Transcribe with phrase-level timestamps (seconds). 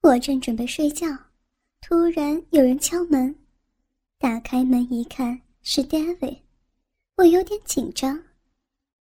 [0.00, 1.06] 我正准备睡觉，
[1.80, 3.34] 突然有人敲门。
[4.18, 6.38] 打开门一看，是 David。
[7.16, 8.22] 我有点紧张。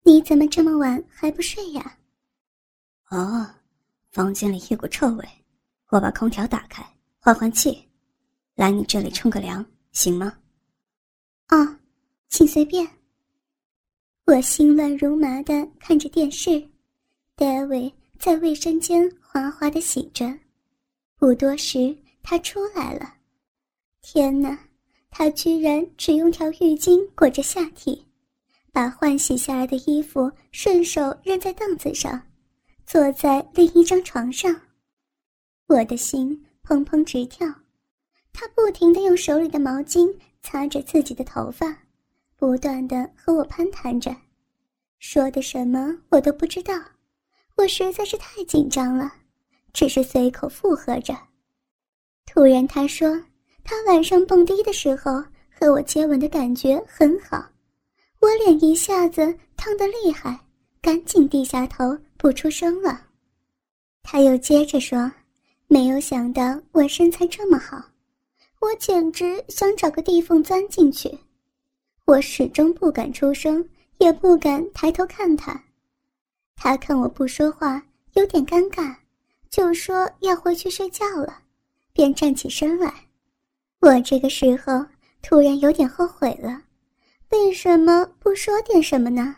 [0.04, 1.98] 你怎么这么晚还不睡呀？
[3.10, 3.48] 哦，
[4.12, 5.30] 房间里一股臭味，
[5.90, 6.84] 我把空调打开
[7.20, 7.88] 换换气。
[8.56, 10.36] 来你这里冲个凉，行吗？
[11.50, 11.78] 哦，
[12.30, 12.88] 请随便。
[14.26, 16.68] 我心乱如麻的看着电视
[17.38, 20.26] ，David 在卫生间哗哗的洗着。
[21.22, 23.14] 不多时，他出来了。
[24.02, 24.58] 天哪，
[25.12, 28.04] 他居然只用条浴巾裹着下体，
[28.72, 32.20] 把换洗下来的衣服顺手扔在凳子上，
[32.88, 34.62] 坐在另一张床上。
[35.68, 37.48] 我的心砰砰直跳。
[38.34, 40.12] 他不停地用手里的毛巾
[40.42, 41.78] 擦着自己的头发，
[42.36, 44.16] 不断地和我攀谈着，
[44.98, 46.74] 说的什么我都不知道。
[47.58, 49.21] 我实在是太紧张了。
[49.74, 51.18] 只是随口附和着。
[52.26, 53.22] 突然，他说
[53.64, 57.46] ：“他晚上蹦迪的时候和我接吻的感觉很好。”
[58.22, 60.40] 我脸一下子烫得厉害，
[60.82, 63.08] 赶紧低下头不出声了。
[64.04, 65.12] 他又接着说
[65.68, 67.84] ：“没有想到我身材这么好，
[68.60, 71.18] 我简直想找个地缝钻进去。”
[72.06, 75.64] 我始终不敢出声，也不敢抬头看他。
[76.56, 77.82] 他看我不说话，
[78.14, 78.96] 有点尴尬。
[79.52, 81.40] 就说要回去睡觉了，
[81.92, 82.92] 便站起身来。
[83.82, 84.86] 我这个时候
[85.22, 86.62] 突然有点后悔了，
[87.32, 89.36] 为什么不说点什么呢？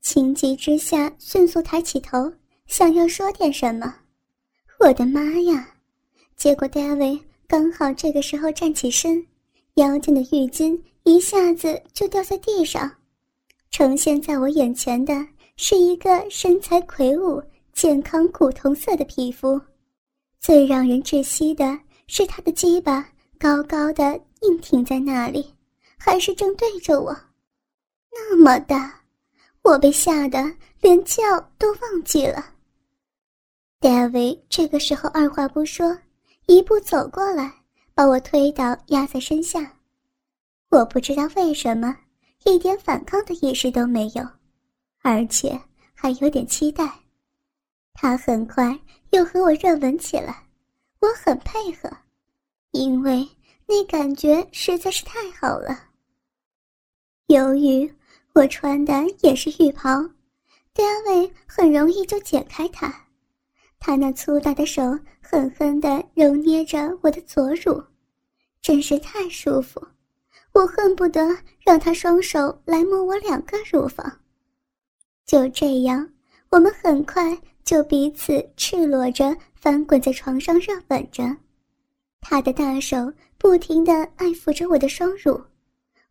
[0.00, 2.32] 情急之下，迅速抬起头，
[2.66, 3.92] 想要说点什么。
[4.78, 5.68] 我的妈呀！
[6.36, 9.26] 结果 David 刚好这个时候站起身，
[9.74, 12.88] 腰间的浴巾一下子就掉在地上，
[13.72, 17.42] 呈现在我眼前的是一个身材魁梧。
[17.80, 19.58] 健康古铜色的皮肤，
[20.38, 25.54] 最让人窒息的是他的鸡巴高高的硬挺在那里，
[25.96, 27.16] 还是正对着我，
[28.12, 29.00] 那么大，
[29.62, 30.44] 我被吓得
[30.82, 32.44] 连叫都忘记了。
[33.80, 35.96] David 这个时候二话不说，
[36.48, 37.50] 一步走过来，
[37.94, 39.78] 把我推倒压在身下。
[40.68, 41.96] 我不知道为什么，
[42.44, 44.22] 一点反抗的意识都没有，
[45.00, 45.58] 而且
[45.94, 46.99] 还有点期待。
[47.92, 48.78] 他很快
[49.10, 50.46] 又和我热吻起来，
[51.00, 51.90] 我很配合，
[52.70, 53.28] 因为
[53.66, 55.88] 那感觉实在是太好了。
[57.26, 57.92] 由于
[58.32, 59.90] 我穿的也是浴袍，
[60.72, 62.92] 戴维很容易就解开它。
[63.78, 64.82] 他那粗大的手
[65.20, 67.82] 狠狠地揉捏着我的左乳，
[68.60, 69.80] 真是太舒服，
[70.52, 74.20] 我恨不得让他双手来摸我两个乳房。
[75.24, 76.12] 就这样，
[76.50, 77.38] 我们很快。
[77.64, 81.36] 就彼此赤裸着翻滚在床上热吻着，
[82.20, 85.40] 他的大手不停地爱抚着我的双乳，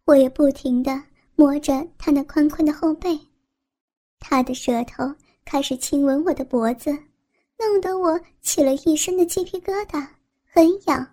[0.05, 1.01] 我也不停地
[1.35, 3.19] 摸着他那宽宽的后背，
[4.19, 5.03] 他的舌头
[5.43, 6.91] 开始亲吻我的脖子，
[7.57, 10.07] 弄得我起了一身的鸡皮疙瘩，
[10.45, 11.05] 很痒，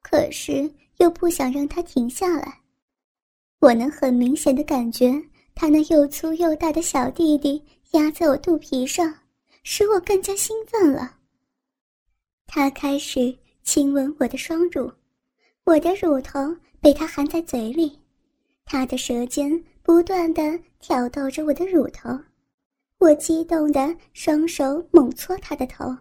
[0.00, 2.60] 可是又不想让他停下来。
[3.58, 5.20] 我能很明显的感觉
[5.54, 7.62] 他那又粗又大的小弟弟
[7.92, 9.12] 压在我肚皮上。
[9.62, 11.18] 使我更加兴奋了。
[12.46, 14.92] 他开始亲吻我的双乳，
[15.64, 16.40] 我的乳头
[16.80, 17.98] 被他含在嘴里，
[18.64, 19.50] 他的舌尖
[19.82, 22.10] 不断的挑逗着我的乳头，
[22.98, 25.96] 我激动的双手猛搓他的头，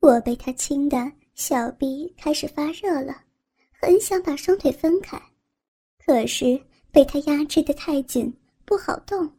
[0.00, 3.22] 我被他亲的小臂开始发热了，
[3.70, 5.20] 很想把双腿分开，
[6.04, 8.32] 可是被他压制的太紧，
[8.64, 9.30] 不好动。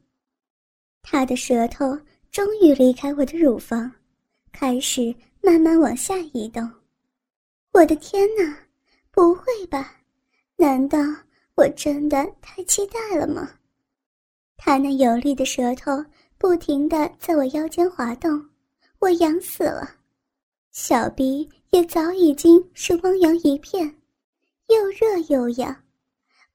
[1.01, 1.99] 他的舌头。
[2.33, 3.91] 终于离开我的乳房，
[4.51, 6.67] 开始慢慢往下移动。
[7.71, 8.57] 我的天哪，
[9.11, 9.97] 不会吧？
[10.55, 10.97] 难道
[11.53, 13.47] 我真的太期待了吗？
[14.57, 16.03] 他那有力的舌头
[16.39, 18.43] 不停地在我腰间滑动，
[18.97, 19.87] 我痒死了，
[20.71, 23.85] 小鼻也早已经是汪洋一片，
[24.69, 25.83] 又热又痒，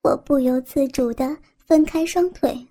[0.03, 2.67] 我不由自主地分开双腿。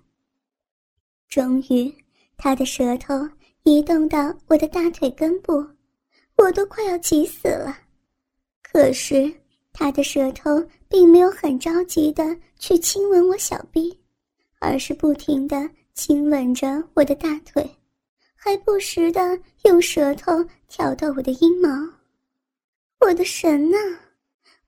[1.26, 1.90] 终于。
[2.38, 3.28] 他的舌头
[3.64, 5.54] 移动到我的大腿根部，
[6.36, 7.76] 我都快要急死了。
[8.62, 9.30] 可是
[9.72, 12.24] 他的舌头并没有很着急的
[12.56, 13.98] 去亲吻我小臂，
[14.60, 17.68] 而是不停的亲吻着我的大腿，
[18.36, 20.32] 还不时的用舌头
[20.68, 21.68] 挑逗我的阴毛。
[23.00, 23.76] 我的神呐！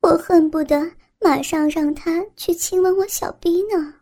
[0.00, 0.90] 我恨不得
[1.20, 3.94] 马上让他去亲吻我小臂呢。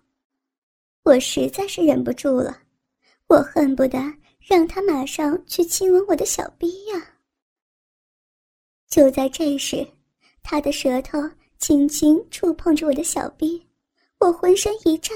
[1.02, 2.62] 我实在是忍不住了。
[3.28, 3.98] 我恨不得
[4.40, 7.14] 让他马上去亲吻我的小逼呀！
[8.88, 9.86] 就在这时，
[10.42, 11.18] 他的舌头
[11.58, 13.62] 轻轻触碰着我的小逼，
[14.18, 15.14] 我浑身一颤。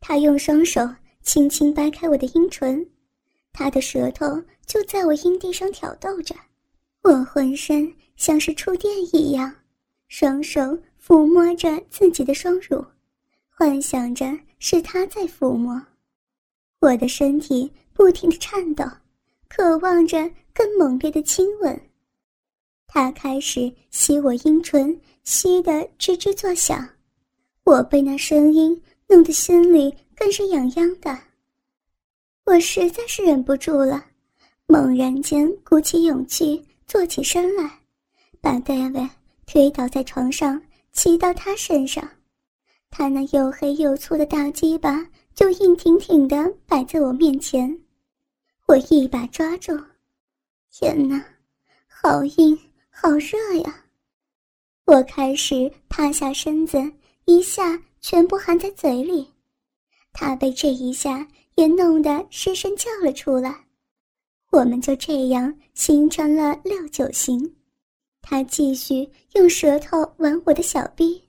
[0.00, 0.80] 他用双手
[1.22, 2.84] 轻轻掰开我的阴唇，
[3.52, 6.34] 他的舌头就在我阴蒂上挑逗着，
[7.02, 9.54] 我浑身像是触电一样，
[10.08, 10.60] 双手
[11.00, 12.84] 抚摸着自己的双乳，
[13.48, 14.26] 幻想着
[14.58, 15.80] 是他在抚摸。
[16.80, 18.84] 我的身体不停的颤抖，
[19.48, 21.80] 渴望着更猛烈的亲吻。
[22.86, 26.88] 他开始吸我阴唇，吸得吱吱作响。
[27.64, 31.18] 我被那声音弄得心里更是痒痒的。
[32.44, 34.04] 我实在是忍不住了，
[34.66, 37.80] 猛然间鼓起勇气坐起身来，
[38.40, 39.10] 把戴维
[39.46, 42.08] 推倒在床上，骑到他身上。
[42.88, 45.04] 他那又黑又粗的大鸡巴。
[45.38, 47.80] 就硬挺挺的摆在我面前，
[48.66, 49.80] 我一把抓住，
[50.72, 51.24] 天哪，
[51.86, 52.58] 好硬，
[52.90, 53.84] 好热呀！
[54.84, 56.76] 我开始趴下身子，
[57.26, 59.32] 一下全部含在嘴里。
[60.12, 61.24] 他被这一下
[61.54, 63.64] 也弄得失声叫了出来。
[64.50, 67.54] 我们就这样形成了六九形。
[68.22, 71.22] 他继续用舌头玩我的小臂，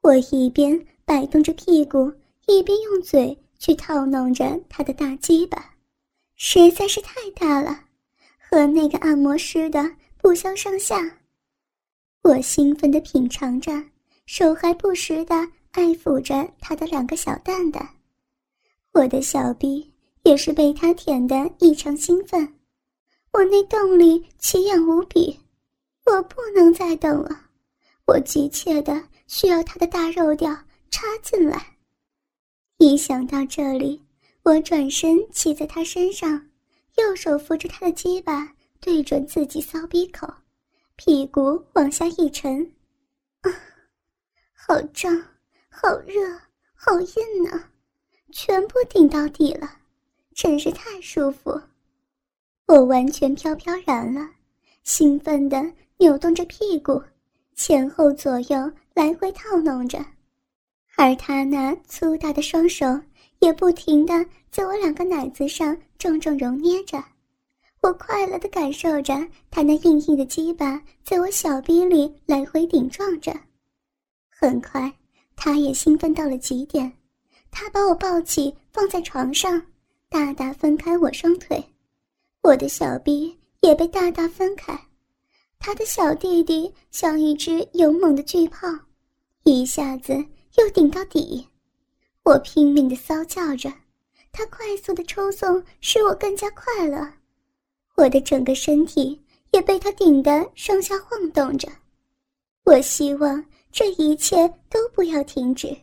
[0.00, 2.10] 我一边摆动着屁股。
[2.46, 5.74] 一边用嘴去套弄着他的大鸡巴，
[6.36, 7.84] 实在是太大了，
[8.38, 11.18] 和那个按摩师的不相上下。
[12.22, 13.72] 我兴奋地品尝着，
[14.26, 15.34] 手还不时地
[15.72, 17.86] 爱抚着他的两个小蛋蛋，
[18.92, 19.92] 我的小臂
[20.22, 22.54] 也是被他舔得异常兴奋，
[23.32, 25.38] 我那洞里奇痒无比，
[26.06, 27.40] 我不能再等了，
[28.06, 30.50] 我急切地需要他的大肉吊
[30.90, 31.73] 插进来。
[32.78, 34.02] 一想到这里，
[34.42, 36.48] 我转身骑在他身上，
[36.96, 40.26] 右手扶着他的鸡巴，对准自己骚逼口，
[40.96, 42.72] 屁股往下一沉，
[43.42, 43.50] 啊，
[44.52, 45.16] 好胀，
[45.70, 46.20] 好热，
[46.74, 47.70] 好硬啊，
[48.32, 49.78] 全部顶到底了，
[50.34, 51.58] 真是太舒服。
[52.66, 54.28] 我完全飘飘然了，
[54.82, 57.02] 兴奋地扭动着屁股，
[57.54, 60.04] 前后左右来回套弄着。
[60.96, 62.86] 而他那粗大的双手
[63.40, 67.02] 也不停地在我两个奶子上重重揉捏着，
[67.80, 69.14] 我快乐地感受着
[69.50, 73.34] 他那硬硬的鸡巴在我小臂里来回顶撞着。
[74.30, 74.92] 很快，
[75.34, 76.90] 他也兴奋到了极点，
[77.50, 79.60] 他把我抱起放在床上，
[80.08, 81.62] 大大分开我双腿，
[82.42, 84.78] 我的小臂也被大大分开，
[85.58, 88.68] 他的小弟弟像一只勇猛的巨炮，
[89.42, 90.24] 一下子。
[90.56, 91.46] 又顶到底，
[92.22, 93.72] 我拼命的骚叫着，
[94.32, 97.12] 他快速的抽送使我更加快乐，
[97.96, 99.20] 我的整个身体
[99.52, 101.68] 也被他顶得上下晃动着。
[102.64, 105.76] 我希望这一切都不要停止。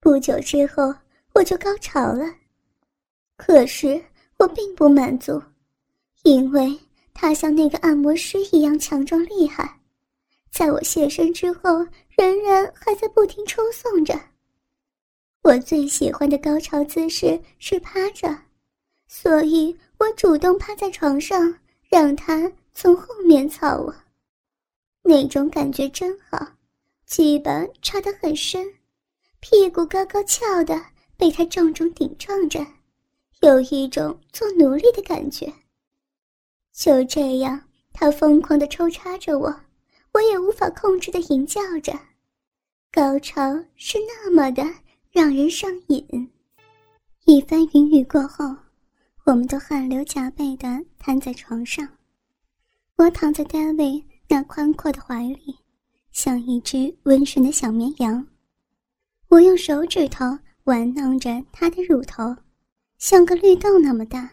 [0.00, 0.94] 不久之后，
[1.34, 2.24] 我就高潮了，
[3.36, 4.00] 可是
[4.36, 5.42] 我并不满足，
[6.22, 6.78] 因为
[7.12, 9.80] 他像那个按摩师一样强壮厉害。
[10.50, 11.86] 在我现身之后，
[12.18, 14.20] 仍然还在不停抽送着。
[15.42, 18.36] 我最喜欢的高潮姿势是趴着，
[19.06, 21.54] 所以我主动趴在床上，
[21.88, 23.94] 让他从后面操我。
[25.02, 26.44] 那种感觉真好，
[27.06, 28.66] 鸡巴插得很深，
[29.38, 30.84] 屁股高高翘的
[31.16, 32.66] 被他重重顶撞着，
[33.42, 35.50] 有一种做奴隶的感觉。
[36.72, 39.60] 就这样，他疯狂地抽插着我。
[40.14, 41.92] 我也无法控制的吟叫着，
[42.90, 44.64] 高潮是那么的
[45.12, 46.30] 让人上瘾。
[47.26, 48.56] 一番云雨过后，
[49.24, 51.86] 我们都汗流浃背的瘫在床上。
[52.96, 55.58] 我躺在 David 那宽阔的怀里，
[56.12, 58.26] 像一只温顺的小绵羊。
[59.28, 62.34] 我用手指头玩弄着他的乳头，
[62.96, 64.30] 像个绿豆那么大。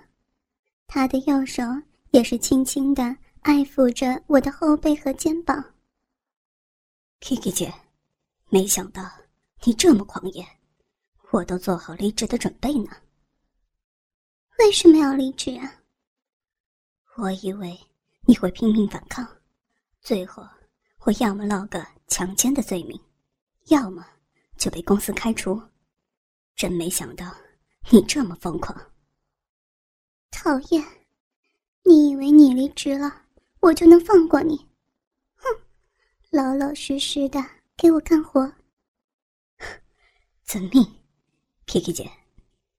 [0.88, 1.62] 他的右手
[2.12, 5.74] 也是轻轻的爱抚着我的后背和肩膀。
[7.20, 7.74] Kiki 姐，
[8.56, 9.04] 没想到
[9.66, 10.48] 你这么狂野，
[11.32, 12.90] 我都做好离职的准备呢。
[14.60, 15.84] 为什么要离职啊？
[17.18, 17.78] 我以为
[18.22, 19.28] 你会拼命反抗，
[20.00, 20.42] 最后
[21.00, 22.98] 我要么落个强奸的罪名，
[23.66, 24.08] 要么
[24.56, 25.62] 就被公司开除。
[26.56, 27.36] 真没想到
[27.90, 28.74] 你这么疯狂。
[30.32, 30.82] 讨厌！
[31.84, 33.24] 你以为你离职了，
[33.60, 34.56] 我就能放过你？
[35.36, 35.44] 哼
[36.30, 37.38] 老老实实的
[37.78, 38.52] 给我干活。
[40.44, 40.84] 遵命
[41.66, 42.10] ，Kiki 姐。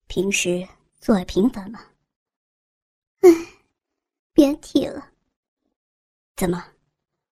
[0.09, 0.67] 平时
[1.01, 1.81] 做爱频繁吗？
[3.21, 3.29] 哎，
[4.33, 5.13] 别提了。
[6.37, 6.65] 怎么，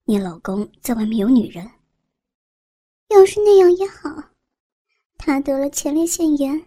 [0.06, 1.70] 你老公在外面有女人。
[3.10, 4.10] 要是那样也好，
[5.18, 6.60] 他得了前列腺炎，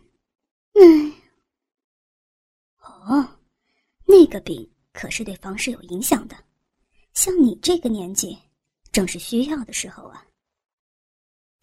[0.74, 1.12] 哎。
[2.78, 3.40] 哦，
[4.04, 6.36] 那个病可是对房事有影响的，
[7.14, 8.38] 像你这个年纪，
[8.92, 10.25] 正是需要的时候啊。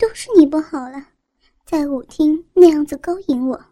[0.03, 1.01] 都是你不好了，
[1.65, 3.65] 在舞厅那样子勾引我。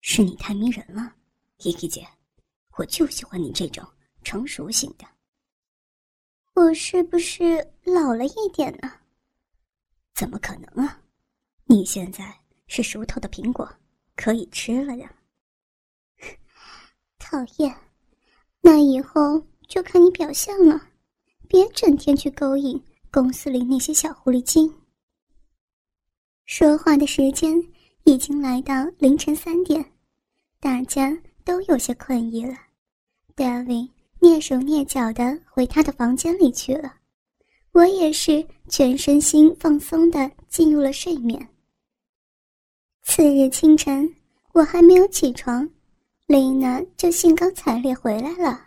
[0.00, 1.14] 是你太迷人了，
[1.58, 2.08] 伊琪姐，
[2.78, 3.86] 我就喜欢你这种
[4.24, 5.04] 成熟型的。
[6.54, 8.90] 我是不是老了一点呢？
[10.14, 11.02] 怎么可能啊！
[11.66, 12.34] 你现在
[12.66, 13.70] 是熟透的苹果，
[14.16, 15.14] 可以吃了呀。
[17.20, 17.76] 讨厌，
[18.62, 20.80] 那以后就看你表现了，
[21.46, 24.74] 别整天去勾引公司里那些小狐狸精。
[26.50, 27.54] 说话的时间
[28.02, 29.82] 已经来到凌晨三点，
[30.58, 32.54] 大家都有些困意了。
[33.36, 33.88] David
[34.18, 36.92] 蹑手蹑脚的回他的房间里去了，
[37.70, 41.48] 我也是全身心放松的进入了睡眠。
[43.04, 44.12] 次日清晨，
[44.52, 45.70] 我还没有起床，
[46.26, 48.60] 丽娜就兴高采烈回来了，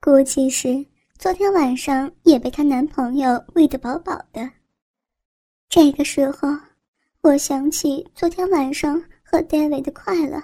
[0.00, 0.86] 估计是
[1.18, 4.48] 昨天晚上也被她男朋友喂得饱饱的。
[5.68, 6.48] 这个时候。
[7.22, 10.42] 我想起昨天晚上和 David 的快乐，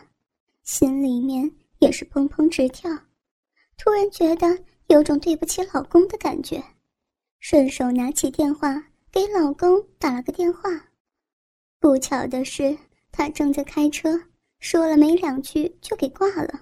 [0.63, 2.91] 心里面也是砰砰直跳，
[3.79, 6.63] 突然觉得有种对不起老公的感觉，
[7.41, 10.71] 顺手拿起电话给老公打了个电话。
[11.81, 12.77] 不巧的是，
[13.11, 14.21] 他正在开车，
[14.61, 16.61] 说了没两句就给挂了。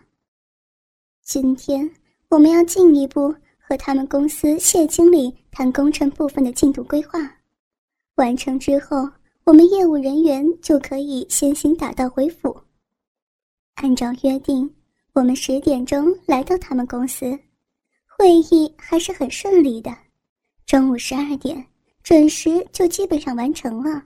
[1.24, 1.90] 今天
[2.28, 7.18] 我们要进一步和他们公司谢经理谈工程部分的进度规划，
[8.14, 9.10] 完成之后。
[9.44, 12.58] 我们业务人员就可以先行打道回府。
[13.74, 14.74] 按照约定，
[15.12, 17.38] 我们十点钟来到他们公司，
[18.06, 19.94] 会议还是很顺利的。
[20.64, 21.62] 中午十二点
[22.02, 24.02] 准时就基本上完成了，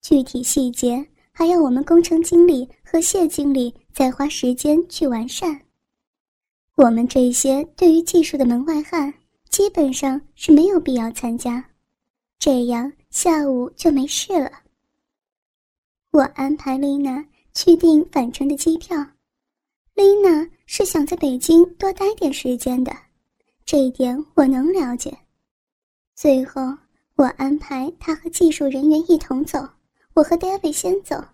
[0.00, 5.60] 具体细节还要我们工程经理和谢经理再花时间去完善。
[6.76, 9.12] 我们这些对于技术的门外汉，
[9.50, 11.62] 基本上是没有必要参加，
[12.38, 12.90] 这样。
[13.14, 14.50] 下午就没事了。
[16.10, 18.96] 我安排丽娜去订返程的机票。
[19.94, 22.92] 丽娜是想在北京多待点时间的，
[23.64, 25.16] 这一点我能了解。
[26.16, 26.60] 最后，
[27.14, 29.60] 我安排她和技术人员一同走，
[30.14, 31.24] 我和 David 先走。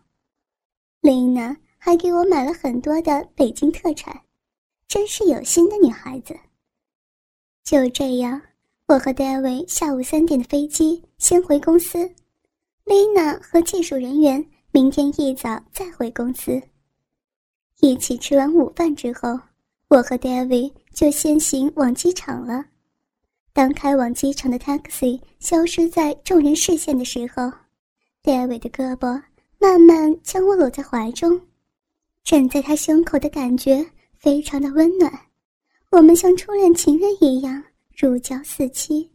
[1.01, 4.21] 丽娜还给我买了很多的北京特产，
[4.87, 6.39] 真是有心的女孩子。
[7.65, 8.43] 就这样。
[8.91, 12.11] 我和 David 下午三点的飞机先回公司
[12.85, 16.61] ，Lina 和技术人员明天一早再回公司。
[17.79, 19.39] 一起吃完午饭之后，
[19.87, 22.65] 我和 David 就先行往机场了。
[23.53, 27.45] 当开往机场的 taxi 消失在众人视线的时候
[28.25, 29.23] ，David 的胳膊
[29.61, 31.41] 慢慢将我搂在怀中，
[32.25, 33.87] 枕在他胸口的感觉
[34.19, 35.17] 非常的温暖，
[35.93, 37.63] 我们像初恋情人一样。
[38.01, 39.07] 如胶似漆。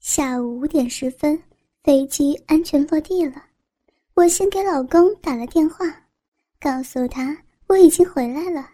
[0.00, 1.38] 下午五点十分，
[1.84, 3.44] 飞机安全落地了。
[4.14, 5.84] 我先给老公打了电话，
[6.58, 8.66] 告诉他我已经回来了，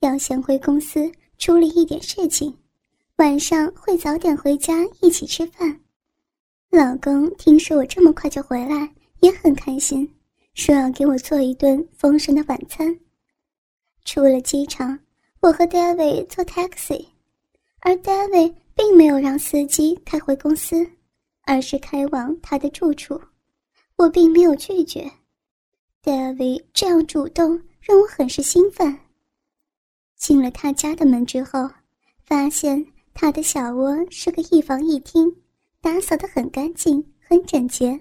[0.00, 1.08] 要先回公司
[1.38, 2.52] 处理一点事情，
[3.18, 5.80] 晚上会早点回家一起吃饭。
[6.68, 10.12] 老公听说我这么快就回来，也很开心，
[10.54, 12.98] 说要给我做一顿丰盛的晚餐。
[14.04, 14.98] 出了机场，
[15.38, 17.11] 我和 David 坐 taxi。
[17.84, 20.88] 而 David 并没有让司机开回公司，
[21.42, 23.20] 而是开往他的住处。
[23.96, 25.10] 我并没有拒绝
[26.00, 28.96] ，David 这样主动让我很是兴奋。
[30.16, 31.68] 进了他家的门之后，
[32.24, 35.34] 发现他的小窝是个一房一厅，
[35.80, 37.98] 打扫得很干净、很整洁。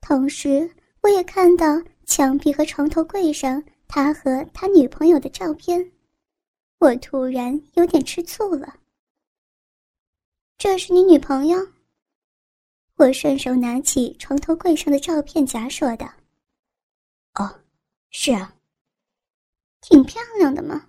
[0.00, 0.68] 同时，
[1.00, 5.92] 我也看到墙壁和床头柜上他和他女朋友的照片，
[6.80, 8.74] 我突然有点吃醋了。
[10.58, 11.58] 这是你女朋友？
[12.94, 16.10] 我顺手拿起床头柜上的照片夹，说道
[17.38, 17.60] ：“哦，
[18.10, 18.56] 是啊，
[19.82, 20.88] 挺漂亮的嘛。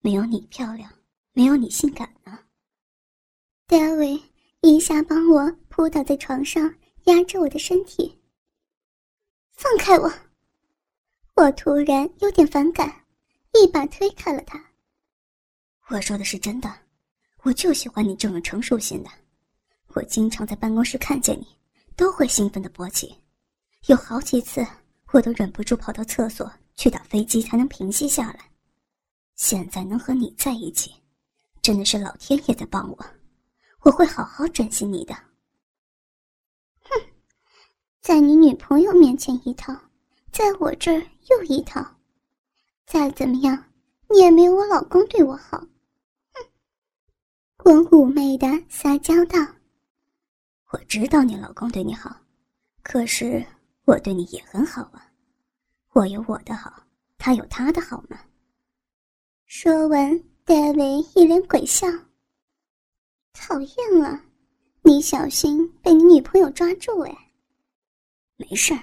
[0.00, 0.90] 没有你漂亮，
[1.32, 2.38] 没有你性感呢。”
[3.68, 4.22] David
[4.62, 6.74] 一下帮我扑倒在床上，
[7.04, 8.18] 压着我的身体。
[9.52, 10.10] 放开我！
[11.34, 13.04] 我突然有点反感，
[13.52, 14.72] 一把推开了他。
[15.88, 16.87] 我说的是真的。
[17.44, 19.10] 我就喜欢你这种成熟型的，
[19.94, 21.46] 我经常在办公室看见你，
[21.96, 23.16] 都会兴奋的勃起，
[23.86, 24.66] 有好几次
[25.12, 28.50] 我都忍不住跑到厕所去打飞机才能平息下来。
[29.36, 30.92] 现在能和你在一起，
[31.62, 33.06] 真的是老天爷在帮我，
[33.82, 35.14] 我会好好珍惜你的。
[35.14, 36.90] 哼，
[38.00, 39.72] 在你女朋友面前一套，
[40.32, 41.86] 在我这儿又一套，
[42.84, 43.64] 再怎么样，
[44.10, 45.64] 你也没有我老公对我好。
[47.68, 49.38] 我妩媚的撒娇道
[50.72, 52.18] ：“我知道你老公对你好，
[52.82, 53.44] 可是
[53.84, 55.06] 我对你也很好啊。
[55.92, 56.82] 我有我的好，
[57.18, 58.18] 他有他的好吗？”
[59.44, 61.86] 说完，戴维一脸鬼笑。
[63.34, 64.18] 讨厌了，
[64.80, 67.14] 你小心被你女朋友抓住哎！
[68.36, 68.82] 没事儿，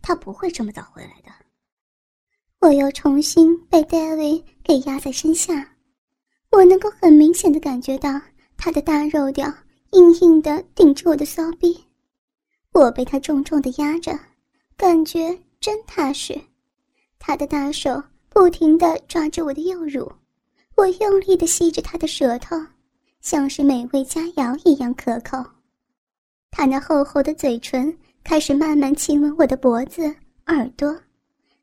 [0.00, 1.32] 他不会这么早回来的。
[2.60, 5.76] 我又重新被戴维给压在身下，
[6.50, 8.20] 我能够很明显的感觉到
[8.56, 9.52] 他的大肉屌
[9.92, 11.84] 硬硬的顶着我的骚逼，
[12.72, 14.18] 我被他重重的压着，
[14.76, 16.38] 感觉真踏实。
[17.18, 20.10] 他的大手不停的抓着我的右乳，
[20.76, 22.56] 我用力的吸着他的舌头。
[23.20, 25.44] 像是美味佳肴一样可口，
[26.50, 30.02] 他那厚厚的嘴唇开始慢慢亲吻我的脖子、
[30.46, 30.98] 耳朵，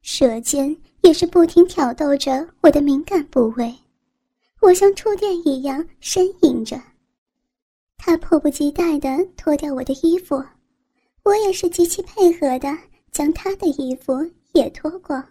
[0.03, 3.75] 舌尖也是不停挑逗着我的敏感部位。
[4.61, 6.81] 我像触电一样呻吟着。
[7.97, 10.43] 他迫不及待地脱掉我的衣服，
[11.23, 12.75] 我也是极其配合的
[13.11, 14.13] 将他的衣服
[14.53, 15.23] 也脱光。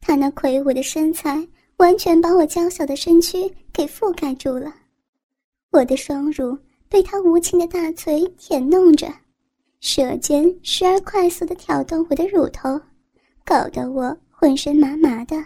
[0.00, 1.46] 他那魁梧的身材
[1.78, 4.72] 完全把我娇小的身躯给覆盖住了。
[5.70, 6.56] 我的双乳
[6.88, 9.12] 被他无情的大嘴舔弄着，
[9.80, 12.80] 舌尖时而快速的挑动我的乳头，
[13.44, 15.36] 搞得我浑身麻麻的。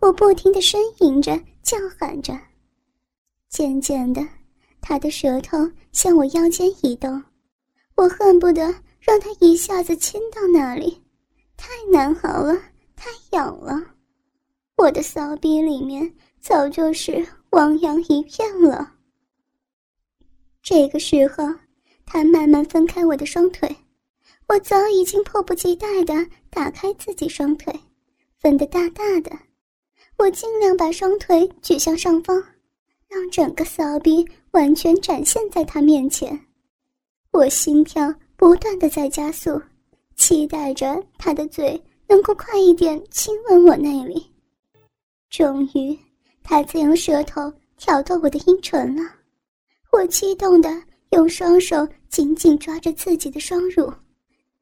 [0.00, 2.38] 我不停的呻吟着，叫喊着。
[3.48, 4.24] 渐渐的，
[4.80, 5.58] 他的舌头
[5.90, 7.22] 向我腰间移动，
[7.96, 8.62] 我恨不得
[9.00, 11.02] 让他一下子亲到那里，
[11.56, 12.54] 太难熬了，
[12.94, 13.80] 太痒了。
[14.76, 18.92] 我的骚逼里面早就是汪洋一片了。
[20.62, 21.44] 这个时候，
[22.04, 23.74] 他慢慢分开我的双腿，
[24.48, 26.14] 我早已经迫不及待的
[26.50, 27.72] 打开自己双腿，
[28.38, 29.30] 分得大大的。
[30.24, 32.42] 我尽量把双腿举向上方，
[33.08, 36.40] 让整个骚逼完全展现在他面前。
[37.30, 39.60] 我心跳不断的在加速，
[40.16, 44.26] 期待着他的嘴能够快一点亲吻我那里。
[45.28, 45.94] 终于，
[46.42, 49.02] 他在用舌头挑逗我的阴唇了。
[49.92, 53.92] 我激动的用双手紧紧抓着自己的双乳，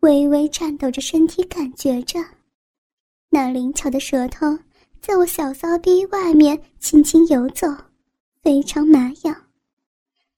[0.01, 2.19] 微微颤抖着身体，感觉着
[3.31, 4.59] 那灵巧的舌头
[5.03, 7.67] 在我小骚逼外面轻轻游走，
[8.41, 9.37] 非常麻痒。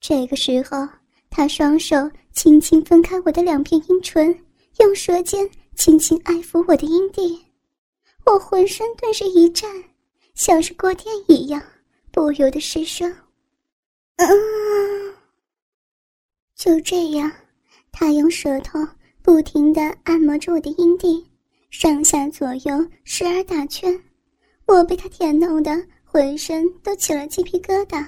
[0.00, 0.88] 这个时候，
[1.28, 4.34] 他双手轻轻分开我的两片阴唇，
[4.80, 5.46] 用舌尖
[5.76, 7.38] 轻轻爱抚我的阴蒂，
[8.24, 9.70] 我浑身顿时一颤，
[10.34, 11.62] 像是过电一样，
[12.10, 13.14] 不由得失声。
[14.16, 15.14] 嗯，
[16.56, 17.30] 就这样，
[17.92, 18.78] 他用舌头
[19.20, 21.22] 不停的按摩着我的阴蒂，
[21.68, 24.02] 上下左右时而打圈，
[24.66, 28.04] 我被他舔弄的浑身都起了鸡皮疙瘩，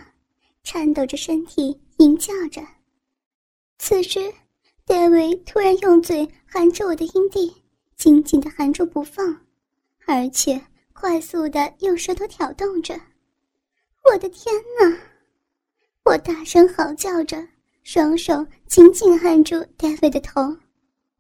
[0.62, 2.62] 颤抖着身体吟叫着。
[3.79, 4.33] 此时，
[4.87, 7.55] 戴维突然用嘴含着我的阴蒂，
[7.97, 9.38] 紧紧的含住不放，
[10.07, 10.61] 而且
[10.92, 12.99] 快速的用舌头挑动着。
[14.11, 14.99] 我的天哪！
[16.05, 17.47] 我大声嚎叫着，
[17.83, 20.57] 双手紧紧按住戴维的头，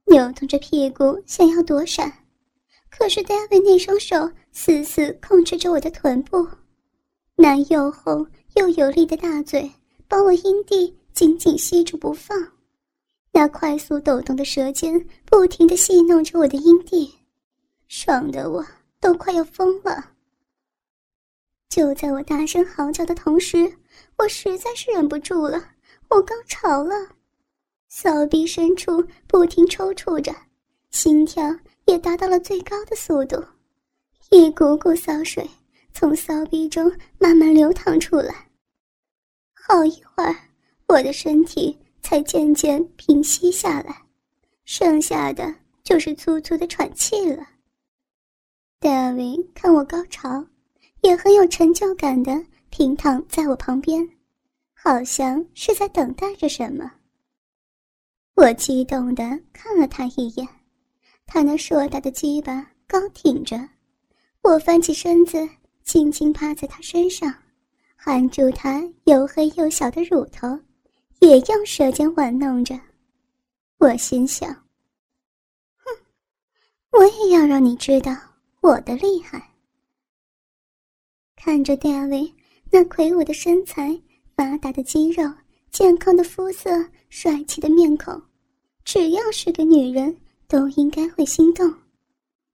[0.06, 2.10] 扭动着屁股想要躲闪，
[2.98, 6.46] 可是戴维那双手死死控制着我的臀部，
[7.34, 9.70] 那又厚又有力的大嘴
[10.08, 12.36] 把我阴蒂紧紧吸住不放，
[13.32, 17.12] 那快速抖动的舌尖不停地戏弄着我的阴蒂，
[17.86, 18.64] 爽得我
[18.98, 20.12] 都快要疯了。
[21.68, 23.70] 就在我大声嚎叫的同时，
[24.16, 25.62] 我实在是忍不住了，
[26.08, 26.94] 我高潮了，
[27.88, 30.34] 骚逼深处不停抽搐着，
[30.90, 31.44] 心跳
[31.86, 33.42] 也达到了最高的速度，
[34.30, 35.48] 一股股骚水
[35.92, 38.48] 从骚逼中慢慢流淌出来。
[39.54, 40.36] 好一会儿，
[40.86, 44.02] 我的身体才渐渐平息下来，
[44.64, 47.44] 剩下的就是粗粗的喘气了。
[48.78, 50.46] 大卫看我高潮。
[51.02, 54.08] 也很有成就感的平躺在我旁边，
[54.74, 56.90] 好像是在等待着什么。
[58.34, 59.22] 我激动的
[59.52, 60.48] 看了他一眼，
[61.26, 63.68] 他那硕大的鸡巴高挺着，
[64.42, 65.46] 我翻起身子，
[65.82, 67.34] 轻轻趴在他身上，
[67.96, 70.48] 含住他又黑又小的乳头，
[71.18, 72.78] 也用舌尖玩弄着。
[73.78, 74.48] 我心想：
[75.76, 75.96] 哼，
[76.92, 78.16] 我也要让你知道
[78.62, 79.52] 我的厉害。
[81.34, 82.32] 看着戴维
[82.70, 84.00] 那魁梧的身材、
[84.34, 85.30] 发达的肌肉、
[85.70, 86.70] 健康的肤色、
[87.10, 88.20] 帅气的面孔，
[88.84, 90.16] 只要是个女人，
[90.48, 91.72] 都应该会心动。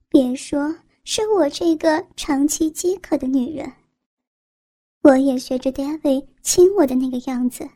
[0.09, 0.75] 别说
[1.05, 3.73] 是我这个长期饥渴的女人。
[5.03, 7.69] 我也学着 David 亲我的那个样子，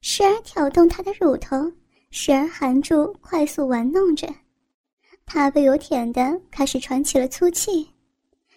[0.00, 1.72] 时而挑动他的乳头，
[2.10, 4.32] 时而含住快速玩弄着。
[5.26, 7.88] 他被我舔的开始喘起了粗气，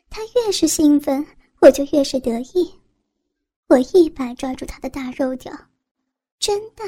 [0.10, 1.26] 他越是兴奋，
[1.60, 2.72] 我就越是得意。
[3.68, 5.52] 我一把抓住他的大肉屌，
[6.38, 6.84] 真的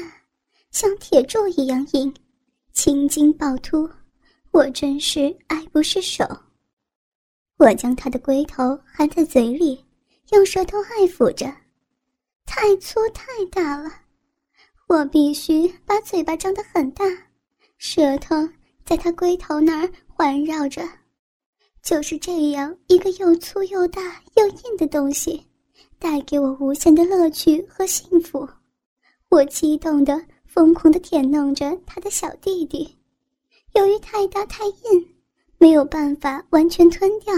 [0.70, 2.14] 像铁柱一样硬，
[2.72, 3.90] 青筋暴突，
[4.54, 6.24] 我真是爱不释手。
[7.56, 9.84] 我将他的龟头含在嘴里。
[10.32, 11.52] 用舌头爱抚着，
[12.46, 13.90] 太粗太大了，
[14.86, 17.04] 我必须把嘴巴张得很大，
[17.76, 18.36] 舌头
[18.86, 20.82] 在他龟头那儿环绕着。
[21.82, 25.46] 就是这样一个又粗又大又硬的东西，
[25.98, 28.48] 带给我无限的乐趣和幸福。
[29.28, 32.96] 我激动的、疯狂的舔弄着他的小弟弟，
[33.74, 35.08] 由于太大太硬，
[35.58, 37.34] 没有办法完全吞掉。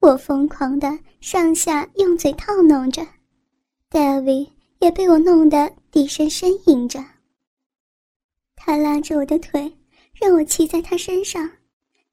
[0.00, 3.06] 我疯狂的上下用嘴套弄着
[3.90, 7.04] ，David 也被我弄得低声呻吟着。
[8.54, 9.72] 他拉着我的腿，
[10.14, 11.50] 让我骑在他身上，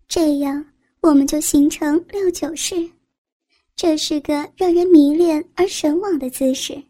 [0.07, 0.65] 这样
[1.01, 2.89] 我们就形成六九式。
[3.75, 6.81] 这是个让人迷恋而神往的姿势。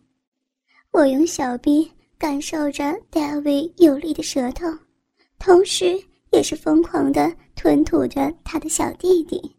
[0.91, 4.67] 我用小臂感受着 David 有力的舌头，
[5.39, 6.01] 同时
[6.33, 9.55] 也是疯狂的吞吐着他的小弟弟。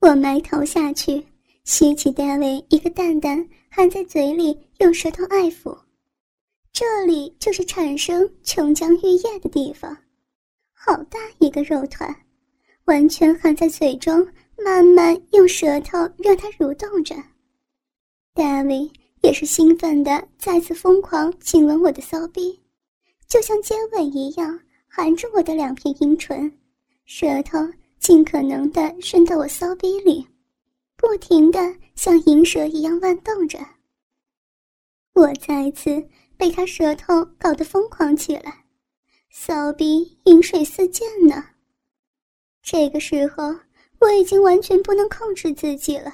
[0.00, 1.24] 我埋头下去，
[1.64, 5.74] 吸起戴维一个蛋蛋，含在嘴里，用舌头爱抚。
[6.72, 9.96] 这里就是产生琼浆玉液的地方，
[10.72, 12.14] 好大一个肉团，
[12.86, 14.26] 完全含在嘴中，
[14.58, 17.14] 慢慢用舌头让它蠕动着。
[18.34, 18.90] 戴维
[19.22, 22.60] 也是兴奋的，再次疯狂亲吻我的骚逼，
[23.28, 24.58] 就像接吻一样，
[24.96, 26.56] 含着我的两片阴唇，
[27.04, 27.58] 舌头。
[27.98, 30.26] 尽可能的伸到我骚逼里，
[30.94, 31.58] 不停的
[31.96, 33.58] 像银蛇一样乱动着。
[35.14, 38.66] 我再次被他舌头搞得疯狂起来，
[39.30, 41.42] 骚逼饮水四溅呢。
[42.62, 43.56] 这个时候
[44.00, 46.12] 我已经完全不能控制自己了，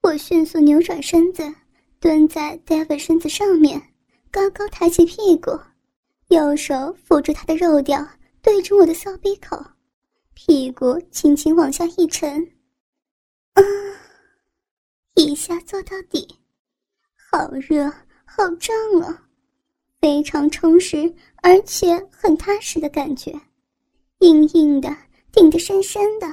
[0.00, 1.54] 我迅速扭转身子，
[2.00, 3.82] 蹲在 David 身子上面，
[4.30, 5.50] 高高抬起屁股，
[6.32, 8.02] 右手扶住他的肉屌，
[8.40, 9.62] 对着我的骚逼口。
[10.32, 12.42] 屁股轻轻往下一沉，
[13.52, 13.62] 啊，
[15.14, 16.26] 一下坐到底，
[17.14, 17.84] 好热，
[18.24, 19.28] 好胀啊，
[20.00, 23.38] 非常充实而且很踏实的感觉，
[24.20, 24.88] 硬硬的，
[25.32, 26.26] 顶得深深的，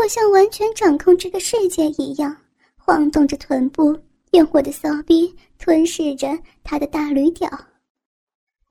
[0.00, 2.36] 我像完全掌控这个世界一样，
[2.76, 3.98] 晃动着臀部，
[4.30, 7.50] 用我的骚逼吞噬着他的大驴屌。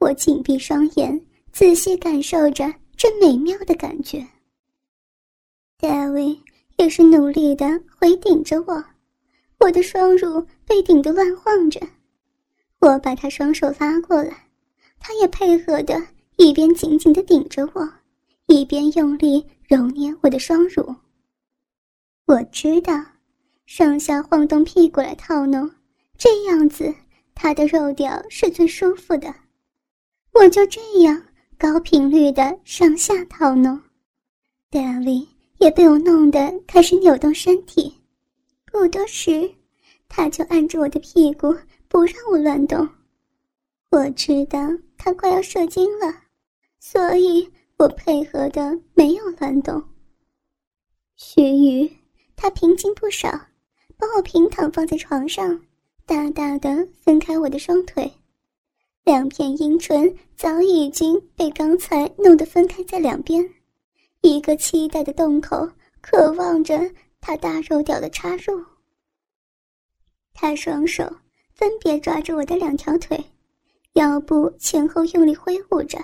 [0.01, 1.21] 我紧闭双眼，
[1.53, 2.73] 仔细感受着。
[2.97, 4.27] 这美妙的感觉。
[5.77, 6.35] 大卫
[6.77, 8.83] 也是努力的回顶着我，
[9.59, 11.79] 我的双乳被顶得乱晃着。
[12.79, 14.47] 我把他双手拉过来，
[14.99, 15.99] 他也配合的，
[16.37, 17.87] 一边紧紧的顶着我，
[18.47, 20.95] 一边用力揉捏我的双乳。
[22.25, 22.93] 我知道，
[23.67, 25.69] 上下晃动屁股来套弄，
[26.17, 26.93] 这样子
[27.33, 29.33] 他的肉屌是最舒服的。
[30.33, 31.21] 我就这样。
[31.57, 33.79] 高频率的上下套弄，
[34.71, 35.23] 大卫
[35.59, 37.95] 也被我弄得开始扭动身体。
[38.65, 39.47] 不多时，
[40.09, 41.55] 他就按住我的屁股，
[41.87, 42.89] 不让我乱动。
[43.91, 44.59] 我知道
[44.97, 46.11] 他快要射精了，
[46.79, 49.83] 所以我配合的没有乱动。
[51.15, 51.91] 须臾，
[52.35, 53.29] 他平静不少，
[53.97, 55.61] 把我平躺放在床上，
[56.07, 58.11] 大大的分开我的双腿。
[59.03, 63.43] 两片阴唇早已经被刚才弄得分开在两边，
[64.21, 65.67] 一个期待的洞口，
[66.01, 66.79] 渴望着
[67.19, 68.63] 他大肉屌的插入。
[70.33, 71.03] 他双手
[71.51, 73.21] 分别抓着我的两条腿，
[73.93, 75.97] 腰部前后用力挥舞着，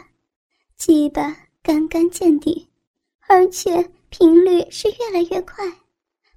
[0.76, 2.68] 鸡巴干干见底，
[3.28, 5.64] 而且频率是越来越快，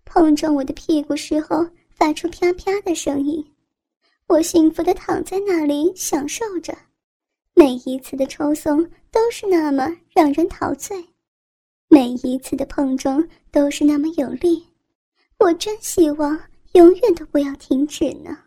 [0.04, 3.44] 碰撞我的屁股时候发出啪啪的声音。
[4.30, 6.72] 我幸福的躺在那里享受着，
[7.52, 11.04] 每一次的抽送都是那么让人陶醉，
[11.88, 14.64] 每一次的碰撞都是那么有力，
[15.40, 16.40] 我真希望
[16.74, 18.38] 永远都不要停止呢。